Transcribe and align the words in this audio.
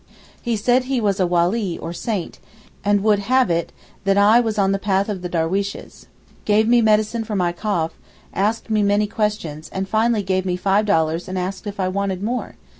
He 0.41 0.55
said 0.55 0.85
he 0.85 0.99
was 0.99 1.19
a 1.19 1.27
Walee 1.27 1.77
or 1.77 1.93
saint, 1.93 2.39
and 2.83 3.03
would 3.03 3.19
have 3.19 3.51
it 3.51 3.71
that 4.03 4.17
I 4.17 4.39
was 4.39 4.57
in 4.57 4.71
the 4.71 4.79
path 4.79 5.09
of 5.09 5.21
the 5.21 5.29
darweeshes; 5.29 6.07
gave 6.43 6.67
me 6.67 6.81
medicine 6.81 7.23
for 7.23 7.35
my 7.35 7.51
cough; 7.51 7.91
asked 8.33 8.71
me 8.71 8.81
many 8.81 9.05
questions, 9.05 9.69
and 9.71 9.87
finally 9.87 10.23
gave 10.23 10.43
me 10.43 10.57
five 10.57 10.87
dollars 10.87 11.27
and 11.27 11.37
asked 11.37 11.67
if 11.67 11.79
I 11.79 11.87
wanted 11.87 12.23
more? 12.23 12.55